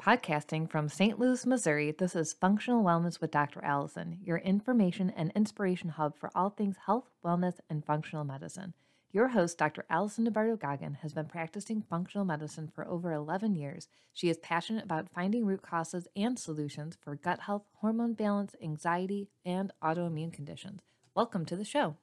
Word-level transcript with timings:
Podcasting 0.00 0.70
from 0.70 0.88
St. 0.88 1.18
Louis, 1.18 1.44
Missouri, 1.44 1.90
this 1.90 2.16
is 2.16 2.32
Functional 2.32 2.82
Wellness 2.82 3.20
with 3.20 3.30
Dr. 3.30 3.62
Allison, 3.62 4.16
your 4.24 4.38
information 4.38 5.10
and 5.10 5.30
inspiration 5.36 5.90
hub 5.90 6.16
for 6.16 6.30
all 6.34 6.48
things 6.48 6.76
health, 6.86 7.10
wellness, 7.22 7.56
and 7.68 7.84
functional 7.84 8.24
medicine. 8.24 8.72
Your 9.12 9.28
host, 9.28 9.58
Dr. 9.58 9.84
Allison 9.90 10.26
DeBardo 10.26 10.58
Goggin, 10.58 10.94
has 11.02 11.12
been 11.12 11.26
practicing 11.26 11.82
functional 11.82 12.24
medicine 12.24 12.72
for 12.74 12.88
over 12.88 13.12
11 13.12 13.54
years. 13.56 13.88
She 14.14 14.30
is 14.30 14.38
passionate 14.38 14.84
about 14.84 15.10
finding 15.14 15.44
root 15.44 15.60
causes 15.60 16.08
and 16.16 16.38
solutions 16.38 16.96
for 16.98 17.14
gut 17.14 17.40
health, 17.40 17.64
hormone 17.82 18.14
balance, 18.14 18.54
anxiety, 18.62 19.28
and 19.44 19.70
autoimmune 19.84 20.32
conditions. 20.32 20.80
Welcome 21.14 21.44
to 21.44 21.56
the 21.56 21.64
show. 21.66 21.96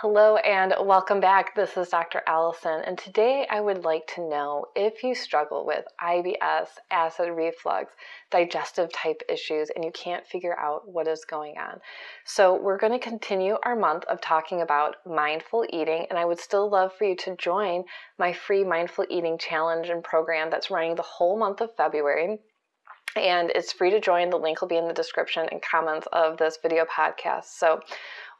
Hello 0.00 0.36
and 0.36 0.74
welcome 0.78 1.20
back. 1.20 1.54
This 1.54 1.78
is 1.78 1.88
Dr. 1.88 2.20
Allison, 2.26 2.82
and 2.84 2.98
today 2.98 3.46
I 3.48 3.62
would 3.62 3.82
like 3.82 4.06
to 4.08 4.28
know 4.28 4.66
if 4.76 5.02
you 5.02 5.14
struggle 5.14 5.64
with 5.64 5.86
IBS, 5.98 6.68
acid 6.90 7.30
reflux, 7.30 7.94
digestive 8.30 8.92
type 8.92 9.22
issues, 9.26 9.70
and 9.74 9.82
you 9.82 9.90
can't 9.92 10.26
figure 10.26 10.54
out 10.58 10.86
what 10.86 11.08
is 11.08 11.24
going 11.24 11.56
on. 11.56 11.80
So, 12.26 12.60
we're 12.60 12.76
going 12.76 12.92
to 12.92 12.98
continue 12.98 13.56
our 13.64 13.74
month 13.74 14.04
of 14.04 14.20
talking 14.20 14.60
about 14.60 14.96
mindful 15.06 15.64
eating, 15.70 16.04
and 16.10 16.18
I 16.18 16.26
would 16.26 16.40
still 16.40 16.68
love 16.68 16.92
for 16.92 17.04
you 17.04 17.16
to 17.16 17.34
join 17.36 17.84
my 18.18 18.34
free 18.34 18.64
mindful 18.64 19.06
eating 19.08 19.38
challenge 19.38 19.88
and 19.88 20.04
program 20.04 20.50
that's 20.50 20.70
running 20.70 20.96
the 20.96 21.00
whole 21.00 21.38
month 21.38 21.62
of 21.62 21.74
February 21.74 22.38
and 23.16 23.50
it's 23.54 23.72
free 23.72 23.90
to 23.90 24.00
join. 24.00 24.30
The 24.30 24.36
link 24.36 24.60
will 24.60 24.68
be 24.68 24.76
in 24.76 24.86
the 24.86 24.94
description 24.94 25.48
and 25.50 25.62
comments 25.62 26.06
of 26.12 26.36
this 26.36 26.58
video 26.62 26.84
podcast. 26.84 27.44
So, 27.44 27.80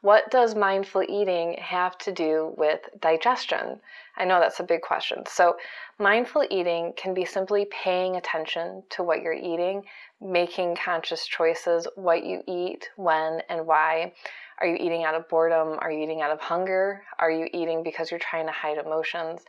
what 0.01 0.29
does 0.29 0.55
mindful 0.55 1.03
eating 1.03 1.55
have 1.59 1.97
to 1.99 2.11
do 2.11 2.53
with 2.57 2.81
digestion? 2.99 3.79
I 4.15 4.25
know 4.25 4.39
that's 4.39 4.59
a 4.59 4.63
big 4.63 4.81
question. 4.81 5.23
So, 5.27 5.57
mindful 5.99 6.45
eating 6.49 6.93
can 6.95 7.13
be 7.13 7.25
simply 7.25 7.65
paying 7.65 8.15
attention 8.15 8.83
to 8.91 9.03
what 9.03 9.21
you're 9.21 9.33
eating, 9.33 9.83
making 10.21 10.75
conscious 10.75 11.25
choices, 11.25 11.87
what 11.95 12.23
you 12.25 12.41
eat, 12.47 12.89
when, 12.95 13.41
and 13.49 13.65
why. 13.65 14.13
Are 14.59 14.67
you 14.67 14.75
eating 14.75 15.03
out 15.03 15.15
of 15.15 15.29
boredom? 15.29 15.77
Are 15.79 15.91
you 15.91 16.03
eating 16.03 16.21
out 16.21 16.31
of 16.31 16.39
hunger? 16.39 17.03
Are 17.19 17.31
you 17.31 17.47
eating 17.53 17.83
because 17.83 18.09
you're 18.09 18.19
trying 18.19 18.47
to 18.47 18.51
hide 18.51 18.77
emotions? 18.77 19.41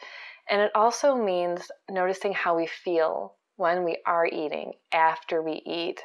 And 0.51 0.61
it 0.61 0.71
also 0.75 1.15
means 1.15 1.71
noticing 1.91 2.33
how 2.33 2.57
we 2.57 2.67
feel 2.67 3.35
when 3.57 3.85
we 3.85 3.99
are 4.07 4.27
eating, 4.27 4.73
after 4.93 5.43
we 5.43 5.62
eat, 5.67 6.01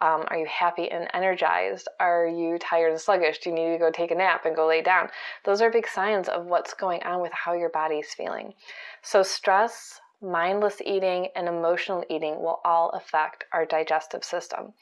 um, 0.00 0.24
are 0.28 0.38
you 0.38 0.46
happy 0.46 0.90
and 0.90 1.08
energized? 1.12 1.88
Are 1.98 2.26
you 2.26 2.58
tired 2.58 2.92
and 2.92 3.00
sluggish? 3.00 3.38
Do 3.38 3.50
you 3.50 3.56
need 3.56 3.72
to 3.72 3.78
go 3.78 3.90
take 3.90 4.12
a 4.12 4.14
nap 4.14 4.44
and 4.44 4.54
go 4.54 4.66
lay 4.66 4.80
down? 4.80 5.08
Those 5.44 5.60
are 5.60 5.70
big 5.70 5.88
signs 5.88 6.28
of 6.28 6.46
what's 6.46 6.72
going 6.72 7.02
on 7.02 7.20
with 7.20 7.32
how 7.32 7.54
your 7.54 7.70
body's 7.70 8.14
feeling. 8.14 8.54
So, 9.02 9.24
stress, 9.24 10.00
mindless 10.22 10.80
eating, 10.84 11.28
and 11.34 11.48
emotional 11.48 12.04
eating 12.08 12.40
will 12.40 12.60
all 12.64 12.90
affect 12.90 13.44
our 13.52 13.66
digestive 13.66 14.22
system. 14.22 14.72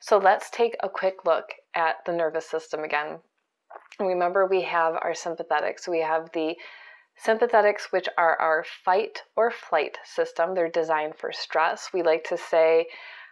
So, 0.00 0.18
let's 0.18 0.50
take 0.50 0.76
a 0.82 0.88
quick 0.88 1.24
look 1.24 1.52
at 1.74 2.04
the 2.04 2.12
nervous 2.12 2.48
system 2.48 2.82
again. 2.82 3.20
Remember, 4.00 4.46
we 4.46 4.62
have 4.62 4.94
our 4.94 5.12
sympathetics. 5.12 5.86
We 5.86 6.00
have 6.00 6.30
the 6.32 6.56
sympathetics, 7.24 7.92
which 7.92 8.08
are 8.18 8.36
our 8.40 8.64
fight 8.84 9.22
or 9.36 9.52
flight 9.52 9.98
system. 10.04 10.54
They're 10.54 10.68
designed 10.68 11.14
for 11.16 11.30
stress. 11.30 11.90
We 11.92 12.02
like 12.02 12.24
to 12.24 12.36
say, 12.36 12.86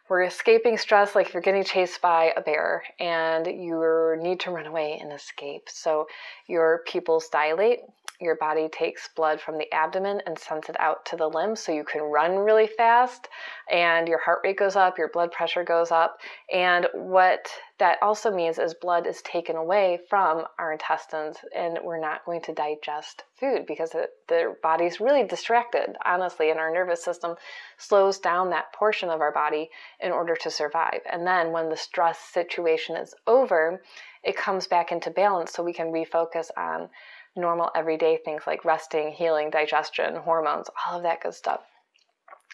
we're 0.09 0.25
escaping 0.25 0.77
stress 0.77 1.15
like 1.15 1.33
you're 1.33 1.43
getting 1.43 1.65
chased 1.65 2.01
by 2.03 2.33
a 2.37 2.41
bear 2.41 2.83
and 2.99 3.47
you 3.47 4.17
need 4.21 4.41
to 4.41 4.51
run 4.51 4.67
away 4.67 4.99
and 5.01 5.13
escape. 5.13 5.69
So 5.69 6.07
your 6.47 6.83
pupils 6.87 7.29
dilate, 7.29 7.81
your 8.23 8.37
body 8.37 8.69
takes 8.69 9.09
blood 9.15 9.41
from 9.41 9.59
the 9.59 9.73
abdomen 9.75 10.23
and 10.27 10.39
sends 10.39 10.69
it 10.69 10.77
out 10.79 11.05
to 11.07 11.17
the 11.17 11.29
limbs 11.29 11.61
so 11.61 11.73
you 11.73 11.85
can 11.85 12.03
run 12.03 12.37
really 12.37 12.67
fast 12.67 13.29
and 13.71 14.09
your 14.09 14.19
heart 14.19 14.41
rate 14.45 14.57
goes 14.57 14.77
up, 14.77 14.97
your 14.97 15.09
blood 15.09 15.33
pressure 15.33 15.65
goes 15.65 15.91
up. 15.91 16.19
And 16.53 16.87
what 16.95 17.49
that 17.79 17.99
also 18.01 18.31
means 18.31 18.59
is 18.59 18.75
blood 18.75 19.07
is 19.07 19.23
taken 19.23 19.57
away 19.57 19.99
from 20.09 20.45
our 20.59 20.73
intestines 20.73 21.39
and 21.55 21.79
we're 21.83 22.01
not 22.01 22.25
going 22.25 22.41
to 22.43 22.53
digest 22.53 23.25
food 23.39 23.67
because 23.67 23.95
it, 23.95 24.11
the 24.29 24.55
body's 24.63 25.01
really 25.01 25.25
distracted, 25.25 25.97
honestly, 26.05 26.51
and 26.51 26.61
our 26.61 26.73
nervous 26.73 27.05
system 27.05 27.35
slows 27.79 28.19
down 28.19 28.51
that 28.51 28.73
portion 28.73 29.09
of 29.09 29.21
our 29.21 29.33
body 29.33 29.69
in 30.01 30.13
order 30.13 30.37
to 30.37 30.51
survive. 30.51 31.01
And 31.11 31.27
then 31.27 31.51
when 31.51 31.69
the 31.69 31.77
stress 31.77 32.19
situation 32.21 32.97
is 32.97 33.15
over, 33.27 33.83
it 34.23 34.37
comes 34.37 34.67
back 34.67 34.93
into 34.93 35.11
balance 35.11 35.53
so 35.53 35.63
we 35.63 35.73
can 35.73 35.89
refocus 35.89 36.51
on 36.57 36.89
normal 37.37 37.71
everyday 37.75 38.19
things 38.19 38.43
like 38.47 38.65
resting, 38.65 39.13
healing, 39.13 39.51
digestion, 39.51 40.17
hormones, 40.17 40.69
all 40.87 40.99
of 40.99 41.03
that 41.03 41.23
good 41.23 41.35
stuff. 41.35 41.63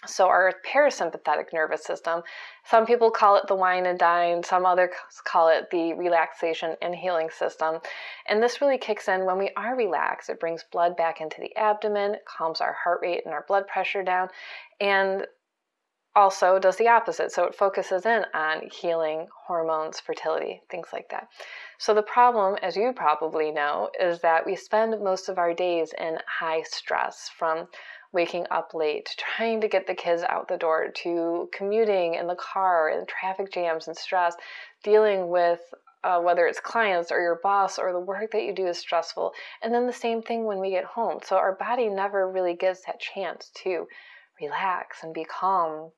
So, 0.06 0.28
our 0.28 0.54
parasympathetic 0.64 1.52
nervous 1.52 1.82
system, 1.82 2.22
some 2.64 2.86
people 2.86 3.10
call 3.10 3.34
it 3.34 3.48
the 3.48 3.56
wine 3.56 3.86
and 3.86 3.98
dine, 3.98 4.44
some 4.44 4.64
others 4.64 4.90
call 5.24 5.48
it 5.48 5.68
the 5.72 5.92
relaxation 5.94 6.76
and 6.82 6.94
healing 6.94 7.30
system. 7.30 7.80
And 8.28 8.40
this 8.40 8.60
really 8.60 8.78
kicks 8.78 9.08
in 9.08 9.24
when 9.24 9.38
we 9.38 9.50
are 9.56 9.74
relaxed. 9.74 10.30
It 10.30 10.38
brings 10.38 10.64
blood 10.70 10.96
back 10.96 11.20
into 11.20 11.40
the 11.40 11.54
abdomen, 11.56 12.16
calms 12.26 12.60
our 12.60 12.74
heart 12.74 13.00
rate 13.02 13.22
and 13.24 13.34
our 13.34 13.44
blood 13.48 13.66
pressure 13.66 14.04
down, 14.04 14.28
and 14.80 15.26
also 16.18 16.58
does 16.58 16.76
the 16.76 16.88
opposite. 16.88 17.30
So, 17.30 17.44
it 17.44 17.54
focuses 17.54 18.04
in 18.04 18.24
on 18.34 18.68
healing, 18.72 19.28
hormones, 19.46 20.00
fertility, 20.00 20.60
things 20.68 20.88
like 20.92 21.08
that. 21.10 21.28
So, 21.78 21.94
the 21.94 22.02
problem, 22.02 22.56
as 22.60 22.76
you 22.76 22.92
probably 22.92 23.52
know, 23.52 23.88
is 24.00 24.20
that 24.22 24.44
we 24.44 24.56
spend 24.56 25.00
most 25.00 25.28
of 25.28 25.38
our 25.38 25.54
days 25.54 25.94
in 25.96 26.18
high 26.26 26.62
stress 26.62 27.30
from 27.38 27.68
waking 28.12 28.46
up 28.50 28.74
late, 28.74 29.14
trying 29.16 29.60
to 29.60 29.68
get 29.68 29.86
the 29.86 29.94
kids 29.94 30.24
out 30.28 30.48
the 30.48 30.56
door, 30.56 30.88
to 30.88 31.48
commuting 31.52 32.14
in 32.14 32.26
the 32.26 32.34
car 32.34 32.88
and 32.88 33.06
traffic 33.06 33.52
jams 33.52 33.86
and 33.86 33.96
stress, 33.96 34.34
dealing 34.82 35.28
with 35.28 35.60
uh, 36.02 36.18
whether 36.20 36.48
it's 36.48 36.58
clients 36.58 37.12
or 37.12 37.20
your 37.20 37.38
boss 37.44 37.78
or 37.78 37.92
the 37.92 38.00
work 38.00 38.32
that 38.32 38.42
you 38.42 38.52
do 38.52 38.66
is 38.66 38.78
stressful. 38.78 39.32
And 39.62 39.72
then 39.72 39.86
the 39.86 39.92
same 39.92 40.22
thing 40.22 40.46
when 40.46 40.58
we 40.58 40.70
get 40.70 40.84
home. 40.84 41.20
So, 41.24 41.36
our 41.36 41.54
body 41.54 41.88
never 41.88 42.28
really 42.28 42.54
gets 42.54 42.84
that 42.86 42.98
chance 42.98 43.52
to 43.62 43.86
relax 44.40 45.04
and 45.04 45.14
be 45.14 45.24
calm 45.24 45.92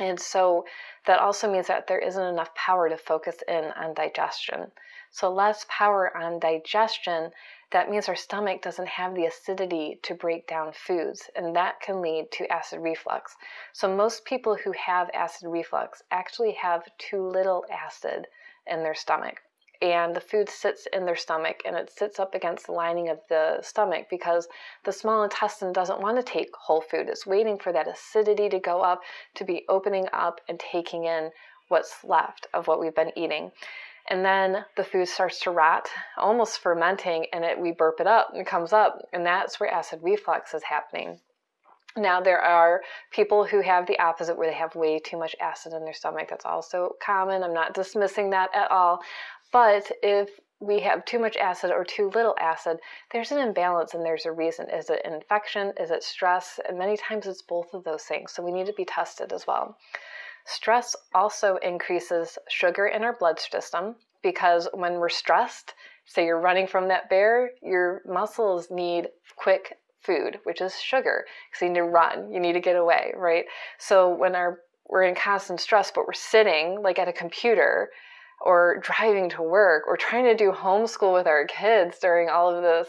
and 0.00 0.18
so 0.18 0.64
that 1.04 1.20
also 1.20 1.50
means 1.50 1.66
that 1.66 1.86
there 1.86 1.98
isn't 1.98 2.26
enough 2.26 2.54
power 2.54 2.88
to 2.88 2.96
focus 2.96 3.36
in 3.46 3.64
on 3.72 3.94
digestion. 3.94 4.72
So, 5.10 5.30
less 5.30 5.66
power 5.68 6.16
on 6.16 6.38
digestion, 6.38 7.32
that 7.70 7.90
means 7.90 8.08
our 8.08 8.16
stomach 8.16 8.62
doesn't 8.62 8.88
have 8.88 9.14
the 9.14 9.26
acidity 9.26 10.00
to 10.02 10.14
break 10.14 10.46
down 10.46 10.72
foods, 10.72 11.28
and 11.36 11.54
that 11.54 11.80
can 11.80 12.00
lead 12.00 12.32
to 12.32 12.50
acid 12.50 12.80
reflux. 12.80 13.36
So, 13.72 13.94
most 13.94 14.24
people 14.24 14.56
who 14.56 14.72
have 14.72 15.10
acid 15.12 15.48
reflux 15.48 16.02
actually 16.10 16.52
have 16.52 16.88
too 16.96 17.22
little 17.22 17.64
acid 17.70 18.26
in 18.66 18.82
their 18.82 18.94
stomach 18.94 19.42
and 19.82 20.14
the 20.14 20.20
food 20.20 20.48
sits 20.48 20.86
in 20.92 21.06
their 21.06 21.16
stomach 21.16 21.62
and 21.64 21.74
it 21.74 21.90
sits 21.90 22.20
up 22.20 22.34
against 22.34 22.66
the 22.66 22.72
lining 22.72 23.08
of 23.08 23.18
the 23.28 23.60
stomach 23.62 24.06
because 24.10 24.46
the 24.84 24.92
small 24.92 25.24
intestine 25.24 25.72
doesn't 25.72 26.00
want 26.00 26.16
to 26.18 26.22
take 26.22 26.54
whole 26.54 26.82
food. 26.82 27.08
It's 27.08 27.26
waiting 27.26 27.58
for 27.58 27.72
that 27.72 27.88
acidity 27.88 28.48
to 28.50 28.58
go 28.58 28.82
up, 28.82 29.00
to 29.36 29.44
be 29.44 29.64
opening 29.68 30.06
up 30.12 30.40
and 30.48 30.58
taking 30.58 31.04
in 31.04 31.30
what's 31.68 32.04
left 32.04 32.46
of 32.52 32.66
what 32.66 32.80
we've 32.80 32.94
been 32.94 33.16
eating. 33.16 33.52
And 34.08 34.24
then 34.24 34.64
the 34.76 34.84
food 34.84 35.08
starts 35.08 35.40
to 35.40 35.50
rot, 35.50 35.88
almost 36.16 36.58
fermenting, 36.58 37.26
and 37.32 37.44
it, 37.44 37.58
we 37.58 37.70
burp 37.72 38.00
it 38.00 38.06
up 38.06 38.30
and 38.32 38.40
it 38.40 38.46
comes 38.46 38.72
up, 38.72 39.00
and 39.12 39.24
that's 39.24 39.60
where 39.60 39.70
acid 39.70 40.00
reflux 40.02 40.52
is 40.52 40.64
happening. 40.64 41.20
Now, 41.96 42.20
there 42.20 42.40
are 42.40 42.82
people 43.10 43.44
who 43.44 43.62
have 43.62 43.86
the 43.86 43.98
opposite 43.98 44.38
where 44.38 44.48
they 44.48 44.56
have 44.56 44.76
way 44.76 45.00
too 45.00 45.18
much 45.18 45.34
acid 45.40 45.72
in 45.72 45.84
their 45.84 45.92
stomach. 45.92 46.28
That's 46.30 46.44
also 46.44 46.94
common. 47.04 47.42
I'm 47.42 47.52
not 47.52 47.74
dismissing 47.74 48.30
that 48.30 48.54
at 48.54 48.70
all. 48.70 49.00
But 49.52 49.90
if 50.02 50.30
we 50.60 50.80
have 50.80 51.04
too 51.04 51.18
much 51.18 51.36
acid 51.36 51.70
or 51.70 51.84
too 51.84 52.10
little 52.14 52.36
acid, 52.38 52.78
there's 53.12 53.32
an 53.32 53.38
imbalance 53.38 53.94
and 53.94 54.04
there's 54.04 54.26
a 54.26 54.32
reason. 54.32 54.68
Is 54.70 54.90
it 54.90 55.02
infection? 55.04 55.72
Is 55.80 55.90
it 55.90 56.04
stress? 56.04 56.60
And 56.68 56.78
many 56.78 56.96
times 56.96 57.26
it's 57.26 57.42
both 57.42 57.72
of 57.72 57.84
those 57.84 58.02
things. 58.02 58.32
So 58.32 58.42
we 58.42 58.52
need 58.52 58.66
to 58.66 58.74
be 58.74 58.84
tested 58.84 59.32
as 59.32 59.46
well. 59.46 59.76
Stress 60.44 60.94
also 61.14 61.56
increases 61.56 62.38
sugar 62.48 62.86
in 62.86 63.04
our 63.04 63.16
blood 63.16 63.40
system 63.40 63.96
because 64.22 64.68
when 64.74 64.94
we're 64.94 65.08
stressed, 65.08 65.74
say 66.04 66.26
you're 66.26 66.40
running 66.40 66.66
from 66.66 66.88
that 66.88 67.08
bear, 67.08 67.50
your 67.62 68.02
muscles 68.06 68.70
need 68.70 69.08
quick 69.36 69.78
food, 70.02 70.40
which 70.44 70.60
is 70.60 70.78
sugar, 70.78 71.26
because 71.50 71.62
you 71.62 71.68
need 71.68 71.74
to 71.74 71.84
run, 71.84 72.32
you 72.32 72.40
need 72.40 72.54
to 72.54 72.60
get 72.60 72.76
away, 72.76 73.12
right? 73.16 73.44
So 73.78 74.14
when 74.14 74.34
our 74.34 74.60
we're 74.88 75.04
in 75.04 75.14
constant 75.14 75.60
stress, 75.60 75.92
but 75.94 76.04
we're 76.04 76.12
sitting 76.12 76.82
like 76.82 76.98
at 76.98 77.06
a 77.06 77.12
computer, 77.12 77.90
or 78.40 78.78
driving 78.82 79.28
to 79.30 79.42
work 79.42 79.84
or 79.86 79.96
trying 79.96 80.24
to 80.24 80.34
do 80.34 80.52
homeschool 80.52 81.12
with 81.12 81.26
our 81.26 81.46
kids 81.46 81.98
during 81.98 82.28
all 82.28 82.54
of 82.54 82.62
this 82.62 82.88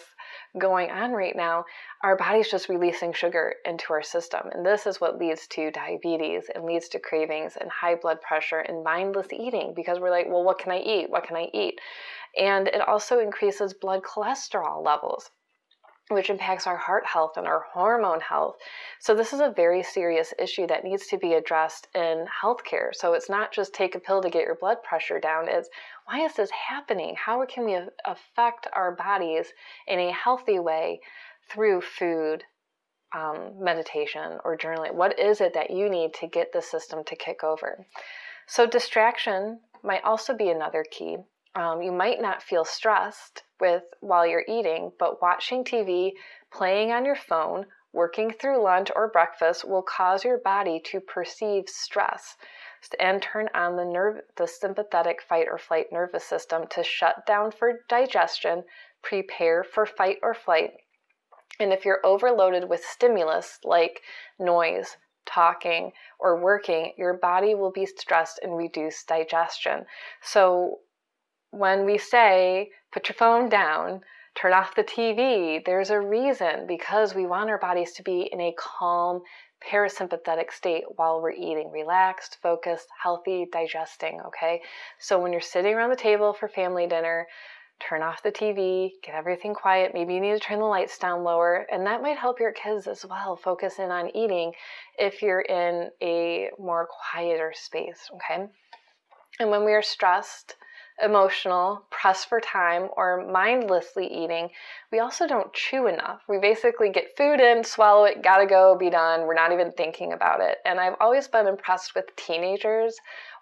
going 0.59 0.89
on 0.89 1.11
right 1.11 1.35
now, 1.35 1.65
our 2.03 2.15
body's 2.15 2.49
just 2.49 2.69
releasing 2.69 3.13
sugar 3.13 3.55
into 3.65 3.93
our 3.93 4.01
system. 4.01 4.41
And 4.51 4.65
this 4.65 4.87
is 4.87 4.99
what 4.99 5.17
leads 5.17 5.47
to 5.47 5.71
diabetes 5.71 6.45
and 6.53 6.65
leads 6.65 6.87
to 6.89 6.99
cravings 6.99 7.57
and 7.59 7.69
high 7.69 7.95
blood 7.95 8.21
pressure 8.21 8.59
and 8.59 8.83
mindless 8.83 9.27
eating 9.31 9.73
because 9.75 9.99
we're 9.99 10.09
like, 10.09 10.27
well, 10.27 10.43
what 10.43 10.59
can 10.59 10.71
I 10.71 10.79
eat? 10.79 11.09
What 11.09 11.25
can 11.25 11.37
I 11.37 11.49
eat? 11.53 11.79
And 12.37 12.67
it 12.67 12.87
also 12.87 13.19
increases 13.19 13.73
blood 13.73 14.03
cholesterol 14.03 14.83
levels. 14.83 15.31
Which 16.13 16.29
impacts 16.29 16.67
our 16.67 16.77
heart 16.77 17.05
health 17.05 17.37
and 17.37 17.47
our 17.47 17.65
hormone 17.73 18.19
health. 18.19 18.57
So, 18.99 19.15
this 19.15 19.33
is 19.33 19.39
a 19.39 19.53
very 19.55 19.83
serious 19.83 20.33
issue 20.37 20.67
that 20.67 20.83
needs 20.83 21.07
to 21.07 21.17
be 21.17 21.33
addressed 21.33 21.87
in 21.95 22.25
healthcare. 22.43 22.93
So, 22.93 23.13
it's 23.13 23.29
not 23.29 23.51
just 23.51 23.73
take 23.73 23.95
a 23.95 23.99
pill 23.99 24.21
to 24.21 24.29
get 24.29 24.45
your 24.45 24.55
blood 24.55 24.83
pressure 24.83 25.19
down, 25.19 25.47
it's 25.47 25.69
why 26.05 26.25
is 26.25 26.33
this 26.33 26.51
happening? 26.51 27.15
How 27.15 27.45
can 27.45 27.65
we 27.65 27.79
affect 28.05 28.67
our 28.73 28.95
bodies 28.95 29.47
in 29.87 29.99
a 29.99 30.11
healthy 30.11 30.59
way 30.59 30.99
through 31.49 31.81
food, 31.81 32.43
um, 33.15 33.53
meditation, 33.59 34.39
or 34.43 34.57
journaling? 34.57 34.93
What 34.93 35.19
is 35.19 35.41
it 35.41 35.53
that 35.53 35.71
you 35.71 35.89
need 35.89 36.13
to 36.15 36.27
get 36.27 36.53
the 36.53 36.61
system 36.61 37.03
to 37.05 37.15
kick 37.15 37.43
over? 37.43 37.85
So, 38.47 38.65
distraction 38.65 39.61
might 39.83 40.03
also 40.03 40.35
be 40.35 40.49
another 40.49 40.85
key. 40.89 41.17
Um, 41.55 41.81
you 41.81 41.91
might 41.91 42.21
not 42.21 42.43
feel 42.43 42.63
stressed 42.63 43.43
with 43.61 43.83
while 44.01 44.27
you're 44.27 44.43
eating, 44.47 44.91
but 44.99 45.21
watching 45.21 45.63
TV, 45.63 46.13
playing 46.51 46.91
on 46.91 47.05
your 47.05 47.15
phone, 47.15 47.67
working 47.93 48.31
through 48.31 48.61
lunch 48.61 48.89
or 48.95 49.07
breakfast 49.07 49.67
will 49.67 49.81
cause 49.81 50.25
your 50.25 50.39
body 50.39 50.81
to 50.85 50.99
perceive 50.99 51.69
stress 51.69 52.35
and 52.99 53.21
turn 53.21 53.47
on 53.53 53.75
the 53.75 53.85
nerve 53.85 54.21
the 54.37 54.47
sympathetic 54.47 55.21
fight 55.21 55.47
or 55.49 55.57
flight 55.57 55.85
nervous 55.91 56.23
system 56.23 56.65
to 56.67 56.83
shut 56.83 57.25
down 57.25 57.51
for 57.51 57.81
digestion, 57.87 58.63
prepare 59.03 59.63
for 59.63 59.85
fight 59.85 60.17
or 60.23 60.33
flight. 60.33 60.71
And 61.59 61.71
if 61.71 61.85
you're 61.85 62.03
overloaded 62.03 62.67
with 62.67 62.83
stimulus 62.83 63.59
like 63.63 64.01
noise, 64.39 64.97
talking, 65.25 65.91
or 66.19 66.41
working, 66.41 66.93
your 66.97 67.13
body 67.13 67.53
will 67.53 67.71
be 67.71 67.85
stressed 67.85 68.39
and 68.41 68.57
reduce 68.57 69.03
digestion. 69.03 69.85
So 70.21 70.79
when 71.51 71.85
we 71.85 71.97
say 71.97 72.71
put 72.91 73.07
your 73.07 73.15
phone 73.15 73.49
down, 73.49 74.01
turn 74.35 74.53
off 74.53 74.75
the 74.75 74.83
TV, 74.83 75.63
there's 75.65 75.89
a 75.89 75.99
reason 75.99 76.65
because 76.67 77.13
we 77.13 77.25
want 77.25 77.49
our 77.49 77.57
bodies 77.57 77.91
to 77.93 78.03
be 78.03 78.29
in 78.31 78.39
a 78.41 78.55
calm, 78.57 79.21
parasympathetic 79.69 80.51
state 80.51 80.83
while 80.95 81.21
we're 81.21 81.31
eating, 81.31 81.69
relaxed, 81.71 82.37
focused, 82.41 82.87
healthy, 83.01 83.45
digesting, 83.51 84.19
okay? 84.25 84.61
So 84.99 85.19
when 85.19 85.31
you're 85.31 85.41
sitting 85.41 85.73
around 85.73 85.91
the 85.91 85.95
table 85.95 86.33
for 86.33 86.47
family 86.47 86.87
dinner, 86.87 87.27
turn 87.79 88.01
off 88.01 88.23
the 88.23 88.31
TV, 88.31 88.91
get 89.03 89.15
everything 89.15 89.53
quiet. 89.53 89.91
Maybe 89.93 90.13
you 90.13 90.21
need 90.21 90.33
to 90.33 90.39
turn 90.39 90.59
the 90.59 90.65
lights 90.65 90.97
down 90.97 91.23
lower, 91.23 91.67
and 91.71 91.85
that 91.85 92.01
might 92.01 92.17
help 92.17 92.39
your 92.39 92.53
kids 92.53 92.87
as 92.87 93.05
well 93.05 93.35
focus 93.35 93.79
in 93.79 93.91
on 93.91 94.15
eating 94.15 94.53
if 94.97 95.21
you're 95.21 95.41
in 95.41 95.89
a 96.01 96.49
more 96.57 96.87
quieter 97.11 97.53
space, 97.55 98.09
okay? 98.15 98.47
And 99.39 99.49
when 99.49 99.65
we 99.65 99.73
are 99.73 99.81
stressed, 99.81 100.55
emotional, 101.03 101.83
pressed 101.89 102.29
for 102.29 102.39
time, 102.39 102.89
or 102.95 103.25
mindlessly 103.31 104.07
eating, 104.07 104.49
we 104.91 104.99
also 104.99 105.27
don't 105.27 105.53
chew 105.53 105.87
enough. 105.87 106.21
We 106.27 106.39
basically 106.39 106.89
get 106.89 107.15
food 107.17 107.39
in, 107.39 107.63
swallow 107.63 108.05
it, 108.05 108.21
gotta 108.21 108.45
go, 108.45 108.75
be 108.77 108.89
done. 108.89 109.21
We're 109.21 109.33
not 109.33 109.51
even 109.51 109.71
thinking 109.71 110.13
about 110.13 110.41
it. 110.41 110.57
And 110.65 110.79
I've 110.79 110.95
always 110.99 111.27
been 111.27 111.47
impressed 111.47 111.95
with 111.95 112.15
teenagers 112.15 112.95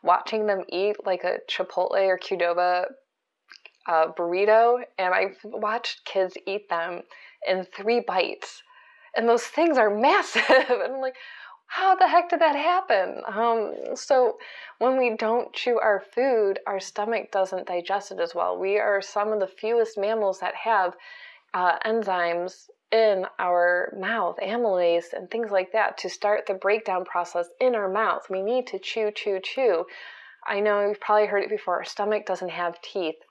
watching 0.04 0.48
them 0.48 0.64
eat 0.70 0.96
like 1.06 1.24
a 1.24 1.40
Chipotle 1.50 1.92
or 1.92 2.18
Qdoba 2.18 2.86
uh, 3.88 4.08
burrito, 4.18 4.84
and 4.98 5.14
I've 5.14 5.38
watched 5.44 6.06
kids 6.06 6.38
eat 6.46 6.70
them 6.70 7.02
in 7.48 7.66
three 7.76 8.00
bites. 8.00 8.62
And 9.16 9.28
those 9.28 9.44
things 9.44 9.78
are 9.78 9.90
massive. 10.00 10.44
and 10.48 10.94
I'm 10.94 11.02
like, 11.02 11.16
how 11.70 11.96
the 11.96 12.08
heck 12.08 12.30
did 12.30 12.42
that 12.42 12.56
happen? 12.56 13.22
Um, 13.28 13.96
so, 13.96 14.40
when 14.80 14.98
we 14.98 15.16
don't 15.16 15.54
chew 15.54 15.80
our 15.80 16.00
food, 16.00 16.60
our 16.66 16.80
stomach 16.80 17.32
doesn't 17.32 17.68
digest 17.68 18.12
it 18.12 18.20
as 18.20 18.34
well. 18.34 18.58
We 18.58 18.80
are 18.80 19.04
some 19.04 19.32
of 19.32 19.40
the 19.40 19.48
fewest 19.48 19.96
mammals 19.96 20.40
that 20.40 20.56
have 20.56 20.96
uh, 21.54 21.78
enzymes 21.86 22.70
in 22.92 23.28
our 23.38 23.94
mouth, 23.96 24.38
amylase 24.42 25.14
and 25.14 25.30
things 25.30 25.52
like 25.52 25.72
that, 25.74 26.00
to 26.00 26.10
start 26.10 26.48
the 26.48 26.56
breakdown 26.56 27.06
process 27.06 27.48
in 27.62 27.76
our 27.76 27.88
mouth. 27.88 28.26
We 28.32 28.42
need 28.42 28.66
to 28.68 28.80
chew, 28.80 29.12
chew, 29.12 29.40
chew. 29.40 29.86
I 30.48 30.62
know 30.62 30.88
you've 30.88 31.00
probably 31.00 31.28
heard 31.28 31.44
it 31.44 31.50
before. 31.52 31.76
Our 31.76 31.86
stomach 31.86 32.26
doesn't 32.26 32.50
have 32.50 32.82
teeth. 32.82 33.22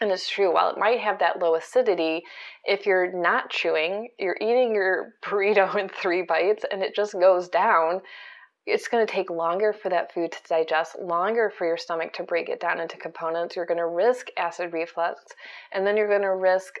And 0.00 0.12
it's 0.12 0.28
true, 0.28 0.52
while 0.52 0.70
it 0.70 0.78
might 0.78 1.00
have 1.00 1.18
that 1.20 1.38
low 1.40 1.54
acidity, 1.54 2.22
if 2.64 2.84
you're 2.84 3.12
not 3.12 3.48
chewing, 3.48 4.08
you're 4.18 4.36
eating 4.40 4.74
your 4.74 5.14
burrito 5.24 5.74
in 5.76 5.88
three 5.88 6.22
bites 6.22 6.64
and 6.70 6.82
it 6.82 6.94
just 6.94 7.14
goes 7.14 7.48
down, 7.48 8.02
it's 8.66 8.88
going 8.88 9.06
to 9.06 9.10
take 9.10 9.30
longer 9.30 9.72
for 9.72 9.88
that 9.88 10.12
food 10.12 10.32
to 10.32 10.38
digest, 10.48 10.98
longer 10.98 11.52
for 11.56 11.66
your 11.66 11.76
stomach 11.76 12.12
to 12.14 12.24
break 12.24 12.48
it 12.48 12.60
down 12.60 12.80
into 12.80 12.96
components. 12.96 13.54
You're 13.54 13.64
going 13.64 13.78
to 13.78 13.86
risk 13.86 14.26
acid 14.36 14.72
reflux, 14.72 15.22
and 15.72 15.86
then 15.86 15.96
you're 15.96 16.08
going 16.08 16.22
to 16.22 16.34
risk 16.34 16.74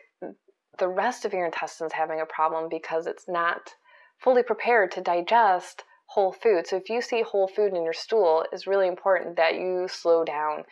the 0.78 0.88
rest 0.88 1.24
of 1.24 1.32
your 1.32 1.46
intestines 1.46 1.92
having 1.92 2.20
a 2.20 2.26
problem 2.26 2.68
because 2.68 3.06
it's 3.06 3.28
not 3.28 3.70
fully 4.18 4.42
prepared 4.42 4.90
to 4.92 5.00
digest 5.00 5.84
whole 6.06 6.32
food. 6.32 6.66
So 6.66 6.76
if 6.76 6.88
you 6.90 7.00
see 7.00 7.22
whole 7.22 7.48
food 7.48 7.72
in 7.74 7.84
your 7.84 7.92
stool, 7.92 8.44
it's 8.52 8.66
really 8.66 8.88
important 8.88 9.36
that 9.36 9.54
you 9.54 9.86
slow 9.88 10.24
down 10.24 10.64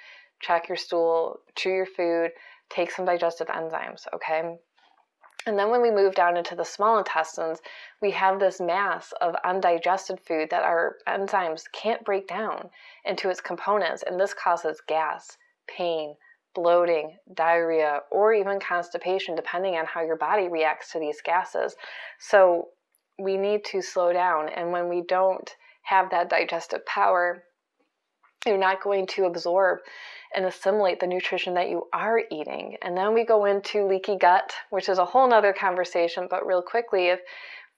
check 0.45 0.69
your 0.69 0.77
stool, 0.77 1.41
chew 1.57 1.71
your 1.71 1.87
food, 1.87 2.31
take 2.69 2.91
some 2.91 3.05
digestive 3.05 3.49
enzymes, 3.49 4.07
okay? 4.15 4.57
And 5.47 5.59
then 5.59 5.71
when 5.71 5.83
we 5.83 5.91
move 5.91 6.15
down 6.15 6.37
into 6.37 6.55
the 6.55 6.65
small 6.65 6.99
intestines, 6.99 7.61
we 8.01 8.11
have 8.13 8.41
this 8.41 8.61
mass 8.61 9.13
of 9.21 9.35
undigested 9.45 10.19
food 10.21 10.49
that 10.51 10.63
our 10.63 10.97
enzymes 11.07 11.65
can't 11.73 12.05
break 12.05 12.27
down 12.27 12.71
into 13.05 13.29
its 13.29 13.41
components, 13.41 14.03
and 14.07 14.19
this 14.19 14.33
causes 14.33 14.81
gas, 14.87 15.37
pain, 15.67 16.15
bloating, 16.55 17.19
diarrhea, 17.35 18.01
or 18.11 18.33
even 18.33 18.59
constipation, 18.61 19.35
depending 19.35 19.75
on 19.75 19.87
how 19.87 20.03
your 20.03 20.17
body 20.17 20.49
reacts 20.49 20.93
to 20.93 20.99
these 20.99 21.21
gases. 21.23 21.75
So 22.19 22.69
we 23.19 23.37
need 23.37 23.65
to 23.67 23.83
slow 23.83 24.13
down, 24.13 24.49
and 24.49 24.73
when 24.73 24.89
we 24.89 25.03
don't 25.03 25.51
have 25.83 26.11
that 26.11 26.31
digestive 26.31 26.87
power, 26.87 27.45
you're 28.47 28.59
not 28.59 28.83
going 28.83 29.07
to 29.09 29.25
absorb 29.25 29.79
and 30.35 30.45
assimilate 30.45 31.01
the 31.01 31.07
nutrition 31.07 31.55
that 31.55 31.69
you 31.69 31.87
are 31.93 32.23
eating. 32.31 32.77
And 32.83 32.97
then 32.97 33.15
we 33.15 33.25
go 33.25 33.45
into 33.45 33.87
leaky 33.87 34.17
gut, 34.17 34.53
which 34.71 34.89
is 34.89 34.99
a 34.99 35.05
whole 35.05 35.29
nother 35.29 35.53
conversation, 35.53 36.27
but 36.29 36.47
real 36.47 36.63
quickly, 36.63 37.09
if 37.09 37.21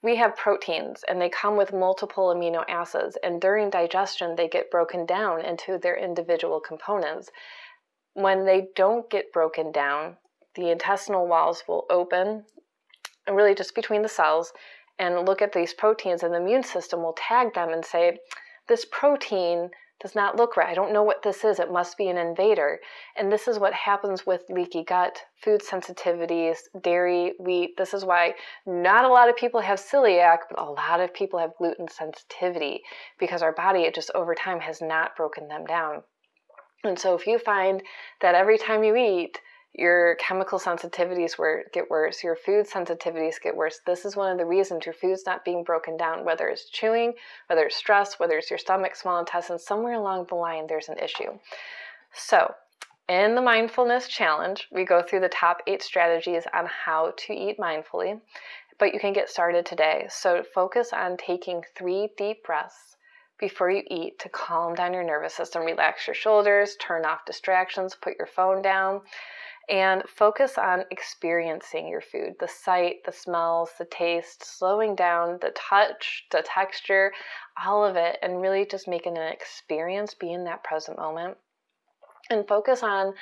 we 0.01 0.15
have 0.15 0.35
proteins 0.35 1.03
and 1.07 1.21
they 1.21 1.29
come 1.29 1.57
with 1.57 1.73
multiple 1.73 2.33
amino 2.33 2.63
acids, 2.67 3.17
and 3.23 3.41
during 3.41 3.69
digestion, 3.69 4.35
they 4.35 4.47
get 4.47 4.71
broken 4.71 5.05
down 5.05 5.43
into 5.43 5.77
their 5.77 5.97
individual 5.97 6.59
components. 6.59 7.29
When 8.13 8.45
they 8.45 8.67
don't 8.75 9.09
get 9.09 9.31
broken 9.31 9.71
down, 9.71 10.17
the 10.55 10.71
intestinal 10.71 11.27
walls 11.27 11.63
will 11.67 11.85
open, 11.89 12.45
and 13.27 13.35
really 13.35 13.53
just 13.53 13.75
between 13.75 14.01
the 14.01 14.09
cells, 14.09 14.53
and 14.99 15.27
look 15.27 15.41
at 15.41 15.53
these 15.53 15.73
proteins, 15.73 16.23
and 16.23 16.33
the 16.33 16.39
immune 16.39 16.63
system 16.63 17.03
will 17.03 17.13
tag 17.13 17.53
them 17.53 17.69
and 17.69 17.85
say, 17.85 18.17
This 18.67 18.85
protein 18.85 19.69
does 19.99 20.15
not 20.15 20.35
look 20.35 20.55
right. 20.55 20.69
I 20.69 20.73
don't 20.73 20.93
know 20.93 21.03
what 21.03 21.23
this 21.23 21.43
is. 21.43 21.59
It 21.59 21.71
must 21.71 21.97
be 21.97 22.07
an 22.09 22.17
invader. 22.17 22.79
And 23.15 23.31
this 23.31 23.47
is 23.47 23.57
what 23.57 23.73
happens 23.73 24.25
with 24.25 24.43
leaky 24.49 24.83
gut, 24.83 25.19
food 25.43 25.61
sensitivities, 25.61 26.57
dairy, 26.81 27.33
wheat. 27.39 27.75
This 27.77 27.93
is 27.93 28.05
why 28.05 28.35
not 28.65 29.05
a 29.05 29.09
lot 29.09 29.29
of 29.29 29.35
people 29.35 29.59
have 29.61 29.79
celiac, 29.79 30.39
but 30.49 30.59
a 30.59 30.71
lot 30.71 30.99
of 30.99 31.13
people 31.13 31.39
have 31.39 31.57
gluten 31.57 31.87
sensitivity 31.87 32.81
because 33.19 33.41
our 33.41 33.53
body, 33.53 33.81
it 33.81 33.95
just 33.95 34.11
over 34.13 34.35
time 34.35 34.59
has 34.59 34.81
not 34.81 35.15
broken 35.15 35.47
them 35.47 35.65
down. 35.65 36.03
And 36.83 36.97
so 36.97 37.15
if 37.15 37.25
you 37.25 37.39
find 37.39 37.81
that 38.21 38.35
every 38.35 38.57
time 38.57 38.83
you 38.83 38.95
eat, 38.95 39.39
your 39.73 40.15
chemical 40.15 40.59
sensitivities 40.59 41.35
get 41.71 41.89
worse, 41.89 42.23
your 42.23 42.35
food 42.35 42.67
sensitivities 42.67 43.41
get 43.41 43.55
worse. 43.55 43.79
This 43.85 44.05
is 44.05 44.15
one 44.15 44.31
of 44.31 44.37
the 44.37 44.45
reasons 44.45 44.85
your 44.85 44.93
food's 44.93 45.25
not 45.25 45.45
being 45.45 45.63
broken 45.63 45.97
down, 45.97 46.25
whether 46.25 46.47
it's 46.47 46.69
chewing, 46.69 47.13
whether 47.47 47.65
it's 47.65 47.75
stress, 47.75 48.19
whether 48.19 48.37
it's 48.37 48.49
your 48.49 48.57
stomach, 48.57 48.95
small 48.95 49.19
intestine, 49.19 49.59
somewhere 49.59 49.93
along 49.93 50.25
the 50.25 50.35
line 50.35 50.65
there's 50.67 50.89
an 50.89 50.97
issue. 50.97 51.37
So, 52.13 52.55
in 53.07 53.35
the 53.35 53.41
mindfulness 53.41 54.07
challenge, 54.07 54.67
we 54.71 54.83
go 54.83 55.01
through 55.01 55.21
the 55.21 55.29
top 55.29 55.61
eight 55.67 55.81
strategies 55.81 56.43
on 56.53 56.65
how 56.65 57.13
to 57.15 57.33
eat 57.33 57.57
mindfully, 57.57 58.19
but 58.79 58.93
you 58.93 58.99
can 58.99 59.13
get 59.13 59.29
started 59.29 59.65
today. 59.65 60.07
So, 60.09 60.43
focus 60.43 60.91
on 60.91 61.17
taking 61.17 61.61
three 61.75 62.09
deep 62.17 62.43
breaths 62.43 62.97
before 63.39 63.69
you 63.69 63.83
eat 63.91 64.17
to 64.19 64.29
calm 64.29 64.73
down 64.73 64.93
your 64.93 65.03
nervous 65.03 65.35
system. 65.35 65.63
Relax 65.63 66.07
your 66.07 66.15
shoulders, 66.15 66.75
turn 66.81 67.05
off 67.05 67.25
distractions, 67.25 67.95
put 67.95 68.17
your 68.17 68.27
phone 68.27 68.63
down 68.63 69.01
and 69.69 70.03
focus 70.07 70.57
on 70.57 70.85
experiencing 70.91 71.87
your 71.87 72.01
food 72.01 72.35
the 72.39 72.47
sight, 72.47 73.03
the 73.05 73.11
smells, 73.11 73.71
the 73.77 73.85
taste, 73.85 74.43
slowing 74.43 74.95
down, 74.95 75.37
the 75.41 75.51
touch, 75.51 76.25
the 76.31 76.41
texture, 76.41 77.11
all 77.61 77.83
of 77.83 77.95
it, 77.95 78.17
and 78.21 78.41
really 78.41 78.65
just 78.65 78.87
making 78.87 79.17
an 79.17 79.27
experience, 79.27 80.13
be 80.13 80.31
in 80.31 80.45
that 80.45 80.63
present 80.63 80.97
moment. 80.97 81.37
And 82.29 82.47
focus 82.47 82.83
on 82.83 83.13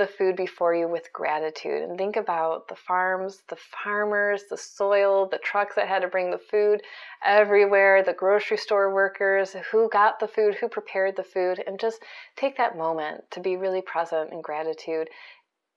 the 0.00 0.06
food 0.06 0.34
before 0.34 0.74
you 0.74 0.88
with 0.88 1.12
gratitude 1.12 1.82
and 1.82 1.98
think 1.98 2.16
about 2.16 2.68
the 2.68 2.74
farms, 2.74 3.42
the 3.48 3.56
farmers, 3.56 4.44
the 4.48 4.56
soil, 4.56 5.28
the 5.28 5.38
trucks 5.38 5.74
that 5.74 5.88
had 5.88 6.00
to 6.00 6.08
bring 6.08 6.30
the 6.30 6.38
food 6.38 6.80
everywhere, 7.22 8.02
the 8.02 8.14
grocery 8.14 8.56
store 8.56 8.94
workers, 8.94 9.54
who 9.70 9.90
got 9.90 10.18
the 10.18 10.28
food, 10.28 10.54
who 10.54 10.68
prepared 10.68 11.16
the 11.16 11.22
food, 11.22 11.62
and 11.66 11.78
just 11.78 12.02
take 12.36 12.56
that 12.56 12.78
moment 12.78 13.24
to 13.30 13.40
be 13.40 13.56
really 13.56 13.82
present 13.82 14.32
in 14.32 14.40
gratitude 14.40 15.08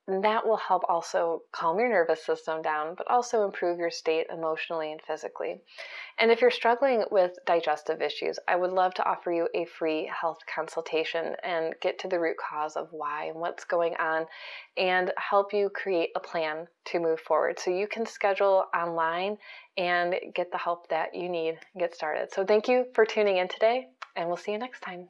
And 0.07 0.24
that 0.25 0.45
will 0.45 0.57
help 0.57 0.83
also 0.89 1.43
calm 1.53 1.79
your 1.79 1.88
nervous 1.88 2.25
system 2.25 2.62
down, 2.62 2.95
but 2.95 3.10
also 3.10 3.45
improve 3.45 3.79
your 3.79 3.89
state 3.89 4.27
emotionally 4.29 4.91
and 4.91 5.01
physically. 5.01 5.62
And 6.19 6.29
if 6.29 6.41
you're 6.41 6.51
struggling 6.51 7.05
with 7.10 7.38
digestive 7.45 8.01
issues, 8.01 8.38
I 8.45 8.57
would 8.57 8.72
love 8.72 8.93
to 8.95 9.05
offer 9.05 9.31
you 9.31 9.48
a 9.55 9.63
free 9.63 10.12
health 10.13 10.39
consultation 10.53 11.36
and 11.41 11.74
get 11.81 12.00
to 12.00 12.10
the 12.10 12.19
root 12.19 12.36
cause 12.38 12.75
of 12.75 12.89
why 12.91 13.25
and 13.25 13.39
what's 13.39 13.63
going 13.63 13.95
on 13.95 14.25
and 14.75 15.13
help 15.17 15.53
you 15.53 15.69
create 15.69 16.10
a 16.17 16.19
plan 16.19 16.67
to 16.86 17.00
move 17.00 17.22
forward. 17.22 17.57
So 17.57 17.72
you 17.72 17.88
can 17.88 18.05
schedule 18.05 18.65
online 18.75 19.38
and 19.77 20.15
get 20.36 20.51
the 20.51 20.57
help 20.57 20.89
that 20.89 21.15
you 21.15 21.29
need 21.29 21.60
get 21.79 21.95
started. 21.95 22.33
So 22.33 22.45
thank 22.45 22.67
you 22.67 22.88
for 22.93 23.05
tuning 23.05 23.38
in 23.38 23.48
today, 23.48 23.88
and 24.17 24.27
we'll 24.27 24.38
see 24.38 24.51
you 24.51 24.60
next 24.60 24.81
time. 24.81 25.07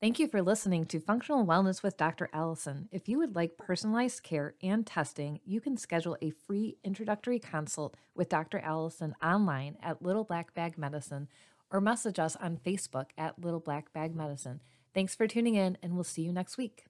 Thank 0.00 0.18
you 0.18 0.28
for 0.28 0.40
listening 0.40 0.86
to 0.86 0.98
Functional 0.98 1.44
Wellness 1.44 1.82
with 1.82 1.98
Dr. 1.98 2.30
Allison. 2.32 2.88
If 2.90 3.06
you 3.06 3.18
would 3.18 3.36
like 3.36 3.58
personalized 3.58 4.22
care 4.22 4.54
and 4.62 4.86
testing, 4.86 5.40
you 5.44 5.60
can 5.60 5.76
schedule 5.76 6.16
a 6.22 6.30
free 6.30 6.78
introductory 6.82 7.38
consult 7.38 7.98
with 8.14 8.30
Dr. 8.30 8.60
Allison 8.60 9.14
online 9.22 9.76
at 9.82 10.00
Little 10.00 10.24
Black 10.24 10.54
Bag 10.54 10.78
Medicine 10.78 11.28
or 11.70 11.82
message 11.82 12.18
us 12.18 12.34
on 12.36 12.56
Facebook 12.56 13.10
at 13.18 13.38
Little 13.38 13.60
Black 13.60 13.92
Bag 13.92 14.16
Medicine. 14.16 14.62
Thanks 14.94 15.14
for 15.14 15.26
tuning 15.26 15.56
in, 15.56 15.76
and 15.82 15.92
we'll 15.92 16.04
see 16.04 16.22
you 16.22 16.32
next 16.32 16.56
week. 16.56 16.86